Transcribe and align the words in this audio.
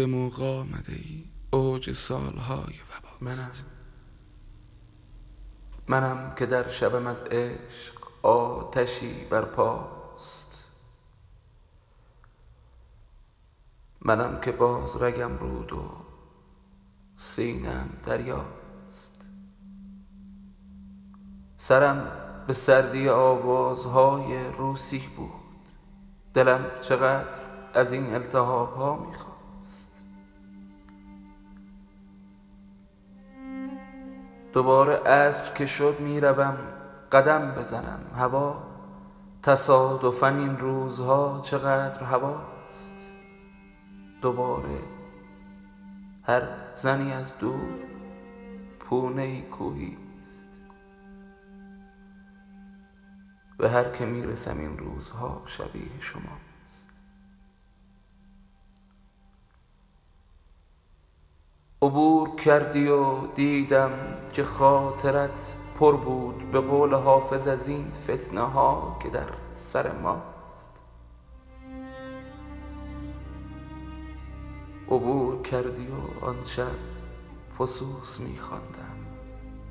به 0.00 0.06
موقع 0.06 0.58
آمده 0.58 0.92
ای؟ 0.92 1.24
اوج 1.50 1.92
سالهای 1.92 2.74
وباست. 2.74 3.64
منم. 5.88 6.02
منم 6.02 6.34
که 6.34 6.46
در 6.46 6.68
شبم 6.68 7.06
از 7.06 7.22
عشق 7.22 7.94
آتشی 8.22 9.24
برپاست 9.30 10.64
منم 14.00 14.40
که 14.40 14.52
باز 14.52 15.02
رگم 15.02 15.38
رود 15.38 15.72
و 15.72 15.90
سینم 17.16 17.88
دریاست. 18.06 19.24
سرم 21.56 22.12
به 22.46 22.52
سردی 22.52 23.08
آوازهای 23.08 24.44
روسی 24.44 25.02
بود. 25.16 25.30
دلم 26.34 26.66
چقدر 26.80 27.40
از 27.74 27.92
این 27.92 28.14
التهاب 28.14 28.74
ها 28.74 28.96
می 28.96 29.39
دوباره 34.52 34.96
عصر 34.96 35.54
که 35.54 35.66
شد 35.66 36.00
می 36.00 36.20
روم 36.20 36.56
قدم 37.12 37.50
بزنم 37.50 38.00
هوا. 38.16 38.62
تصادفا 39.42 40.28
این 40.28 40.58
روزها 40.58 41.40
چقدر 41.44 42.02
هواست. 42.04 42.94
دوباره 44.22 44.80
هر 46.22 46.42
زنی 46.74 47.12
از 47.12 47.38
دور 47.38 47.78
پونه 48.80 49.42
کوهی 49.42 49.96
است 50.18 50.60
به 53.58 53.70
هر 53.70 53.84
که 53.84 54.06
می 54.06 54.22
رسم 54.22 54.58
این 54.58 54.78
روزها 54.78 55.42
شبیه 55.46 56.00
شماست 56.00 56.59
عبور 61.82 62.36
کردی 62.36 62.88
و 62.88 63.26
دیدم 63.26 63.90
که 64.32 64.44
خاطرت 64.44 65.54
پر 65.78 65.96
بود 65.96 66.50
به 66.50 66.60
قول 66.60 66.94
حافظ 66.94 67.48
از 67.48 67.68
این 67.68 67.90
فتنه 67.92 68.40
ها 68.40 68.96
که 69.02 69.08
در 69.08 69.28
سر 69.54 69.92
ماست. 69.92 70.70
عبور 74.88 75.42
کردی 75.42 75.86
و 75.86 76.24
آن 76.24 76.44
شب 76.44 76.70
فسوس 77.58 78.20
می 78.20 78.38
خواندم. 78.38 78.96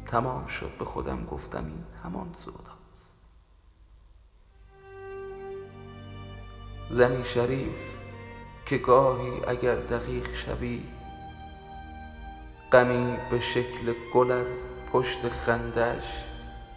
تمام 0.07 0.47
شد 0.47 0.71
به 0.79 0.85
خودم 0.85 1.25
گفتم 1.25 1.65
این 1.65 1.83
همان 2.03 2.33
سوداست 2.33 3.19
زنی 6.89 7.23
شریف 7.23 7.99
که 8.65 8.77
گاهی 8.77 9.45
اگر 9.47 9.75
دقیق 9.75 10.33
شوی 10.33 10.81
غمی 12.71 13.17
به 13.31 13.39
شکل 13.39 13.93
گل 14.13 14.31
از 14.31 14.65
پشت 14.93 15.29
خنده 15.29 15.85
اش 15.85 16.23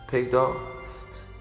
پیداست. 0.06 1.34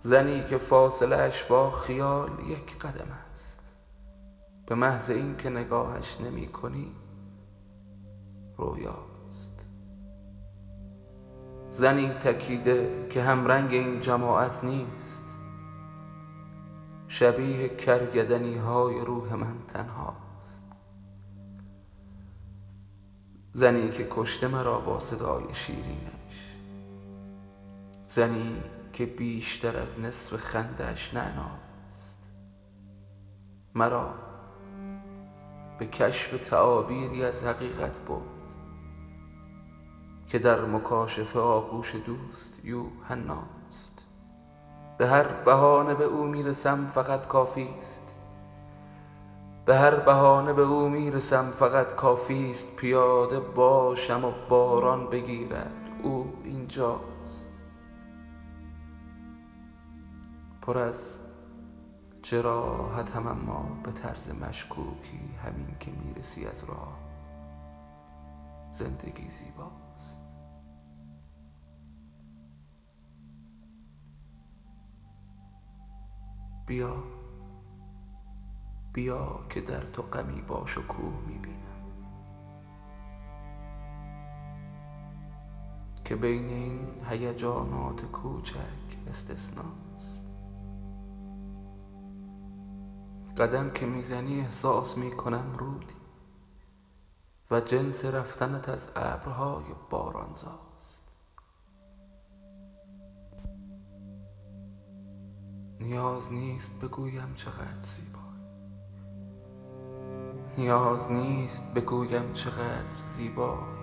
زنی 0.00 0.44
که 0.44 0.58
فاصله 0.58 1.16
اش 1.16 1.44
با 1.44 1.70
خیال 1.70 2.30
یک 2.48 2.78
قدم 2.78 3.10
است. 3.30 3.62
به 4.66 4.74
محض 4.74 5.10
این 5.10 5.36
که 5.36 5.50
نگاهش 5.50 6.20
نمی 6.20 6.46
کنی 6.46 6.92
رویاست. 8.56 9.66
زنی 11.70 12.08
تکیده 12.08 13.06
که 13.10 13.22
همرنگ 13.22 13.72
این 13.72 14.00
جماعت 14.00 14.64
نیست. 14.64 15.36
شبیه 17.08 17.68
کرگدنی 17.68 18.58
های 18.58 19.00
روح 19.00 19.34
من 19.34 19.64
تنهاست. 19.68 20.27
زنی 23.52 23.90
که 23.90 24.06
کشته 24.10 24.48
مرا 24.48 24.78
با 24.78 25.00
صدای 25.00 25.54
شیرینش. 25.54 26.54
زنی 28.06 28.62
که 28.92 29.06
بیشتر 29.06 29.76
از 29.76 30.00
نصف 30.00 30.36
خندش 30.36 31.14
نعناست. 31.14 32.28
مرا 33.74 34.14
به 35.78 35.86
کشف 35.86 36.48
تعابیری 36.48 37.24
از 37.24 37.44
حقیقت 37.44 37.98
برد 38.00 38.22
که 40.28 40.38
در 40.38 40.60
مکاشفه 40.60 41.38
آغوش 41.38 41.94
دوست 42.06 42.64
یوحناست 42.64 44.04
به 44.98 45.08
هر 45.08 45.24
بهانه 45.24 45.94
به 45.94 46.04
او 46.04 46.24
می 46.24 46.42
رسم 46.42 46.86
فقط 46.86 47.26
کافی 47.26 47.68
است. 47.78 48.14
به 49.68 49.76
هر 49.76 49.94
بهانه 49.94 50.52
به 50.52 50.62
او 50.62 50.88
می 50.88 51.10
رسم 51.10 51.50
فقط 51.50 51.94
کافی 51.94 52.50
است 52.50 52.76
پیاده 52.76 53.40
باشم 53.40 54.24
و 54.24 54.32
باران 54.48 55.10
بگیرد. 55.10 55.72
او 56.02 56.32
اینجاست. 56.44 57.48
پر 60.62 60.78
از 60.78 61.16
جراحتم 62.22 63.26
اما 63.26 63.80
به 63.82 63.92
طرز 63.92 64.30
مشکوکی 64.30 65.20
همین 65.44 65.76
که 65.80 65.90
می 65.90 66.14
رسی 66.14 66.46
از 66.46 66.64
راه 66.64 66.98
زندگی 68.70 69.30
زیباست. 69.30 70.22
بیا. 76.66 77.17
بیا 78.92 79.40
که 79.50 79.60
در 79.60 79.80
تو 79.80 80.02
غمی 80.02 80.42
با 80.42 80.66
شکوه 80.66 81.20
می 81.26 81.38
بینم 81.38 81.58
که 86.04 86.16
بین 86.16 86.48
این 86.48 86.88
هیجانات 87.08 88.04
کوچک 88.04 88.56
استثناست. 89.08 90.22
قدم 93.38 93.70
که 93.70 93.86
می‌زنی 93.86 94.40
احساس 94.40 94.98
می 94.98 95.10
کنم 95.10 95.54
رودی 95.58 95.94
و 97.50 97.60
جنس 97.60 98.04
رفتنت 98.04 98.68
از 98.68 98.88
ابرهای 98.96 99.64
بارانزاست. 99.90 101.02
نیاز 105.80 106.32
نیست 106.32 106.84
بگویم 106.84 107.34
چقدر 107.34 107.82
زیبا. 107.82 108.17
نیاز 110.58 111.12
نیست 111.12 111.74
بگویم 111.74 112.32
چقدر 112.32 112.96
زیبایی. 112.98 113.78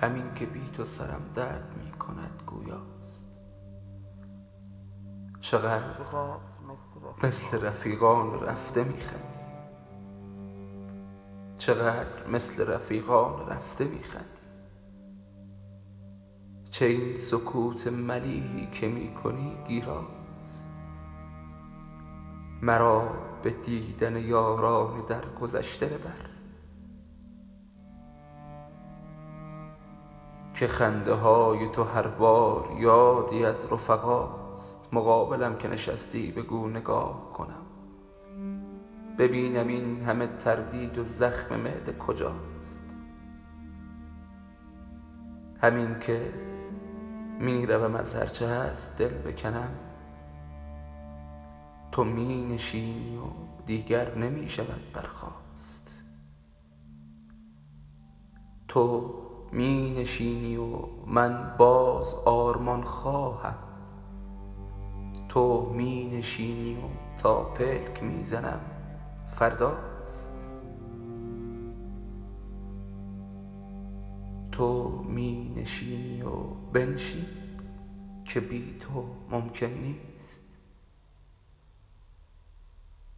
همین 0.00 0.34
که 0.34 0.46
بی 0.46 0.70
تو 0.76 0.84
سرم 0.84 1.22
درد 1.34 1.68
می 1.84 1.90
کند 1.90 2.42
گویاست. 2.46 3.26
چقدر 5.40 6.06
مثل 7.22 7.66
رفیقان 7.66 8.40
رفته 8.40 8.84
می 8.84 8.96
خندی. 8.96 9.40
چقدر 11.58 12.26
مثل 12.26 12.66
رفیقان 12.74 13.48
رفته 13.48 13.84
می 13.84 14.02
خندی. 14.02 14.40
چه 16.70 16.86
این 16.86 17.18
سکوت 17.18 17.86
ملیحی 17.86 18.70
که 18.72 18.88
می 18.88 19.14
کنی 19.14 19.56
گیراست 19.68 20.19
مرا 22.62 23.08
به 23.42 23.50
دیدن 23.50 24.16
یاران 24.16 25.00
در 25.00 25.24
گذشته 25.40 25.86
ببر. 25.86 26.30
که 30.54 30.66
خنده 30.66 31.14
های 31.14 31.68
تو 31.68 31.84
هر 31.84 32.06
بار 32.06 32.68
یادی 32.78 33.44
از 33.44 33.72
رفقاست 33.72 34.88
مقابلم 34.94 35.56
که 35.56 35.68
نشستی 35.68 36.32
بگو 36.32 36.68
نگاه 36.68 37.32
کنم. 37.32 37.66
ببینم 39.18 39.68
این 39.68 40.00
همه 40.00 40.26
تردید 40.26 40.98
و 40.98 41.04
زخم 41.04 41.60
معده 41.60 41.92
کجاست. 41.92 42.96
همین 45.62 45.98
که 45.98 46.32
می 47.40 47.66
روم 47.66 47.94
از 47.94 48.14
هرچه 48.14 48.48
هست 48.48 48.98
دل 48.98 49.32
بکنم. 49.32 49.89
تو 52.00 52.04
می 52.04 52.44
نشینی 52.44 53.16
و 53.16 53.20
دیگر 53.66 54.18
نمی 54.18 54.48
شود 54.48 54.92
برخاست. 54.94 56.02
تو 58.68 59.14
می 59.52 59.90
نشینی 59.90 60.56
و 60.56 60.86
من 61.06 61.56
باز 61.58 62.14
آرمان 62.14 62.82
خواهم. 62.82 63.54
تو 65.28 65.72
می 65.72 66.18
نشینی 66.18 66.74
و 66.74 66.78
تا 67.18 67.44
پلک 67.44 68.02
می 68.02 68.24
زنم 68.24 68.60
فرداست. 69.26 70.48
تو 74.52 74.88
می 75.08 75.54
نشینی 75.56 76.22
و 76.22 76.30
بنشین 76.72 77.26
که 78.24 78.40
بی 78.40 78.78
تو 78.80 79.04
ممکن 79.30 79.66
نیست. 79.66 80.49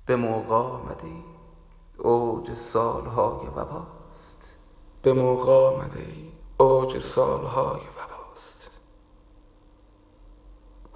به 0.07 0.17
موقع 0.17 0.55
آمده 0.55 1.07
ای. 1.07 1.23
اوج 1.99 2.55
سالهای 2.55 3.47
وباست. 3.47 4.55
به 5.03 5.13
موقع 5.13 5.53
آمده 5.53 5.99
ای. 5.99 6.33
اوج 6.57 6.99
سالهای 6.99 7.81